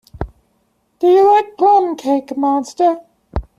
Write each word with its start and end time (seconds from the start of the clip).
Do 0.97 1.05
you 1.05 1.31
like 1.31 1.55
plum-cake, 1.59 2.35
monster? 2.35 3.01